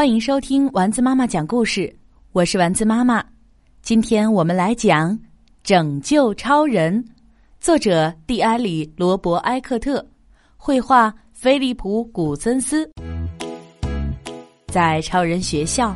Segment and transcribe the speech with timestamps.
[0.00, 1.94] 欢迎收听丸子妈妈讲故事，
[2.32, 3.22] 我是丸子妈妈。
[3.82, 5.12] 今天我们来讲
[5.62, 7.04] 《拯救超人》，
[7.60, 10.02] 作者蒂埃里·罗伯埃克特，
[10.56, 12.90] 绘画菲利普·古森斯。
[14.68, 15.94] 在超人学校，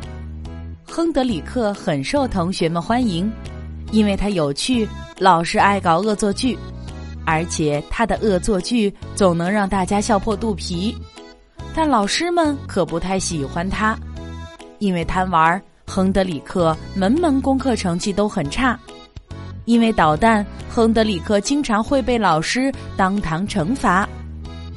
[0.83, 3.27] 亨德里克很受同学们欢迎，
[3.91, 4.87] 因为他有趣，
[5.17, 6.55] 老是爱搞恶作剧，
[7.25, 10.95] 而且他的恶作剧总能让大家笑破肚皮。
[11.75, 13.99] 但老师们可不太喜欢他，
[14.79, 18.79] 因为贪玩，亨德里克门门功课成绩都很差。
[19.65, 24.07] 因为捣蛋，亨德里克经常会被老师当堂惩罚。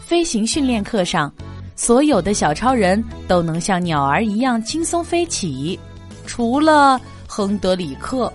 [0.00, 1.32] 飞行训练课上，
[1.77, 5.78] 所有的小超人都能像鸟儿一样轻松飞起，
[6.27, 8.33] 除了亨德里克。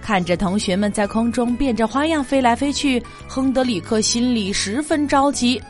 [0.00, 5.60] 看着同学们在空中变着花样飞来飞去，亨德里克心里十分着急。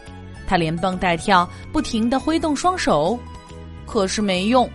[0.46, 3.18] 他连蹦带跳，不停地挥动双手，
[3.86, 4.68] 可是没用。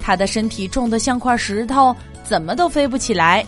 [0.00, 3.44] 他的身体重得像块石头，怎么都飞不起来。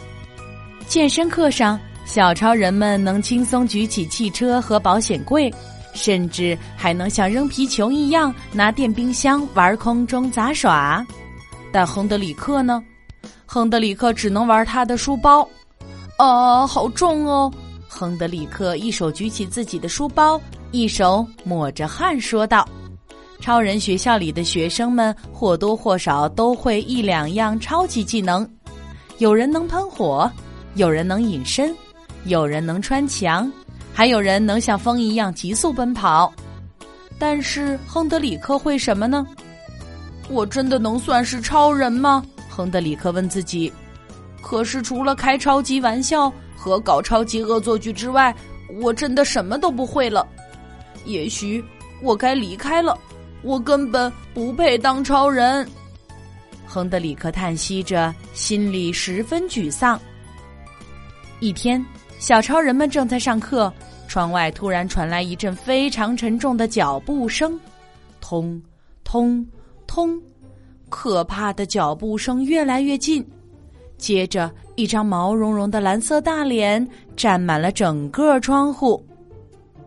[0.89, 5.53] 健身课上，小超人们能轻松举起汽车和保险柜，
[5.95, 11.07] 甚至还能像扔皮球一样拿电冰箱玩空中杂耍。
[11.71, 12.83] 但亨德里克呢？
[13.47, 15.49] 亨德里克只能玩他的书包。
[16.17, 17.53] 啊，好重哦！
[17.87, 20.41] 亨德里克一手举起自己的书包。
[20.71, 22.69] 一手抹着汗说道
[23.41, 28.49] ：“超人学校里的学生们或多或少都会一两样超级技能，
[29.17, 30.31] 有人能喷火，
[30.75, 31.75] 有人能隐身，
[32.25, 33.51] 有人能穿墙，
[33.95, 36.31] 还有人能像风一样急速奔跑。
[37.19, 39.27] 但是亨德里克会什么呢？
[40.29, 43.73] 我真的能算是超人吗？”亨德里克问自己。
[44.43, 48.35] 可是除了开超级玩笑和搞超级恶作剧之外，
[48.81, 50.27] 我真的什么都不会了。
[51.05, 51.63] 也许
[52.03, 52.99] 我该离开了，
[53.43, 55.67] 我根本不配当超人。
[56.67, 59.99] 亨德里克叹息着，心里十分沮丧。
[61.41, 61.85] 一天，
[62.19, 63.73] 小超人们正在上课，
[64.07, 67.59] 窗外突然传来一阵非常沉重的脚步声，
[68.21, 68.61] 通
[69.03, 69.47] 通
[69.87, 70.21] 通，
[70.91, 73.27] 可怕的脚步声越来越近。
[73.97, 79.03] 接着，一张毛茸茸的蓝色大脸占满了整个窗户。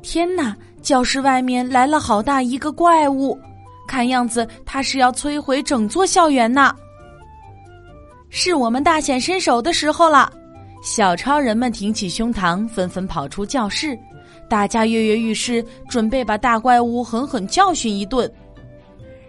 [0.01, 0.57] 天哪！
[0.81, 3.37] 教室外面来了好大一个怪物，
[3.87, 6.75] 看样子他是要摧毁整座校园呢。
[8.29, 10.31] 是我们大显身手的时候了！
[10.83, 13.97] 小超人们挺起胸膛，纷纷跑出教室，
[14.49, 18.31] 大家跃跃欲试，准备把大怪物狠狠教训一顿。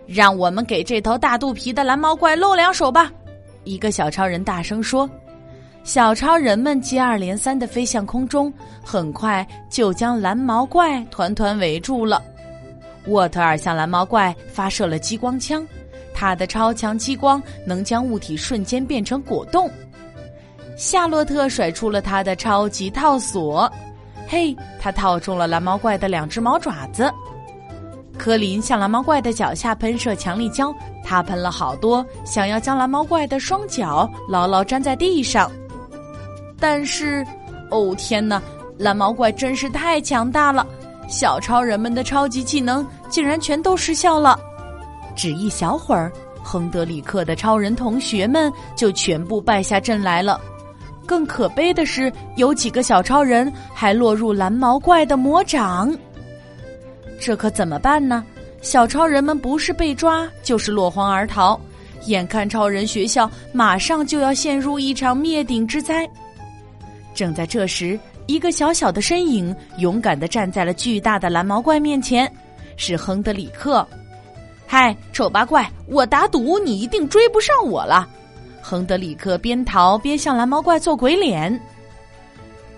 [0.06, 3.12] 让我们给这头大肚皮的蓝毛怪露两手吧！
[3.64, 5.08] 一个小超人大声说。
[5.84, 8.52] 小超人们接二连三的飞向空中，
[8.84, 12.22] 很快就将蓝毛怪团团围住了。
[13.06, 15.66] 沃特尔向蓝毛怪发射了激光枪，
[16.14, 19.68] 他的超强激光能将物体瞬间变成果冻。
[20.76, 23.70] 夏洛特甩出了他的超级套索，
[24.28, 27.12] 嘿，他套中了蓝毛怪的两只毛爪子。
[28.16, 30.72] 科林向蓝毛怪的脚下喷射强力胶，
[31.02, 35.50] 他喷了好多，想要将蓝毛怪的双脚牢牢粘在地上。
[36.62, 37.26] 但是，
[37.70, 38.40] 哦天哪！
[38.78, 40.64] 蓝毛怪真是太强大了，
[41.08, 44.38] 小超人们的超级技能竟然全都失效了。
[45.16, 50.40] 只一小会儿，亨德里克的超人同学们就全部败下阵来了。
[51.04, 55.92] 更可悲的是，有几个小超人还落入蓝毛怪的魔掌。
[57.20, 58.24] 这可怎么办呢？
[58.60, 61.60] 小超人们不是被抓，就是落荒而逃。
[62.06, 66.08] 眼看超人学校马上就要陷入一场灭顶之灾。
[67.14, 72.30] 正在这时，一个小小的身影勇敢的站在了巨大的蓝毛怪面前，
[72.76, 73.86] 是亨德里克。
[74.66, 78.08] 嗨，丑八怪，我打赌你一定追不上我了。
[78.62, 81.60] 亨德里克边逃边向蓝毛怪做鬼脸，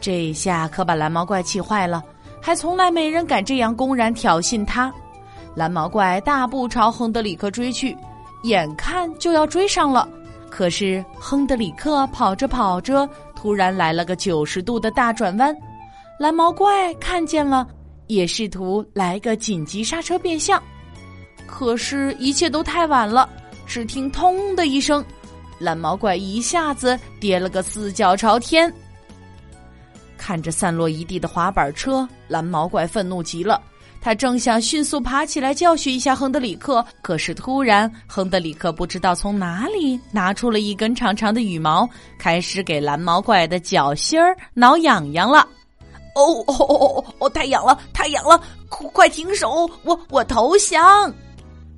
[0.00, 2.02] 这下可把蓝毛怪气坏了，
[2.40, 4.92] 还从来没人敢这样公然挑衅他。
[5.54, 7.96] 蓝毛怪大步朝亨德里克追去，
[8.42, 10.08] 眼看就要追上了，
[10.50, 13.08] 可是亨德里克跑着跑着。
[13.44, 15.54] 突然来了个九十度的大转弯，
[16.18, 17.68] 蓝毛怪看见了，
[18.06, 20.62] 也试图来个紧急刹车变向，
[21.46, 23.28] 可是，一切都太晚了。
[23.66, 25.04] 只听“通”的一声，
[25.58, 28.72] 蓝毛怪一下子跌了个四脚朝天。
[30.16, 33.60] 看着散落一地的滑板车，蓝毛怪愤怒极了。
[34.04, 45.48] 他正想迅速爬起来教训一下亨德里克，可是突然，亨德里克不知道从哪里拿出了一根长长的羽毛，开始给蓝毛怪的脚心儿挠痒痒了。
[46.16, 47.30] 哦哦哦哦哦！
[47.30, 48.38] 太痒了，太痒了！
[48.68, 49.68] 快快停手！
[49.84, 51.10] 我我投降！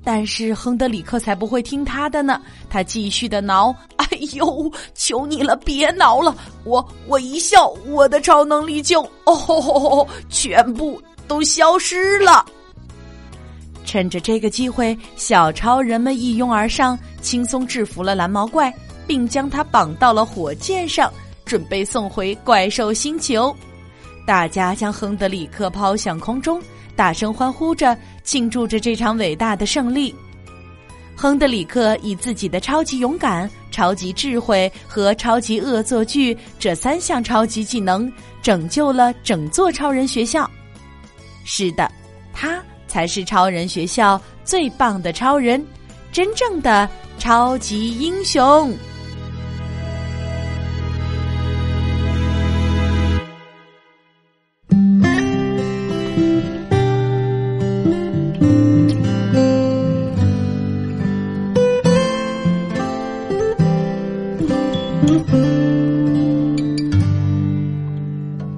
[0.03, 3.73] 但是亨德里克才不会听他的呢，他继续的挠。
[3.95, 6.35] 哎呦，求你了，别挠了！
[6.65, 12.45] 我我一笑，我的超能力就哦，全部都消失了。
[13.85, 18.73] 趁着这个机会，小超人们一拥而上，轻松制服了蓝毛怪，
[19.05, 21.11] 并将他绑到了火箭上，
[21.45, 23.55] 准备送回怪兽星球。
[24.25, 26.61] 大家将亨德里克抛向空中。
[26.97, 30.13] 大声欢呼着，庆祝着这场伟大的胜利。
[31.15, 40.49] 亨德里克以自己的超级勇敢、超级智慧和超级恶作剧这三项超级技能，拯救了整座超人学校。
[41.49, 41.89] 是的，
[42.33, 45.65] 他才是超人学校最棒的超人，
[46.11, 48.75] 真正的超级英雄。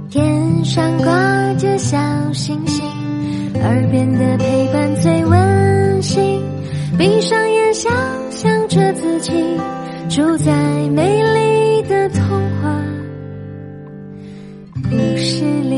[0.09, 1.18] 天上挂
[1.57, 1.97] 着小
[2.33, 2.83] 星星，
[3.55, 6.41] 耳边的陪伴最温馨。
[6.97, 7.91] 闭上眼，想
[8.29, 9.31] 象着自己
[10.09, 10.51] 住在
[10.89, 12.21] 美丽的童
[12.61, 12.81] 话
[14.89, 15.68] 故事里。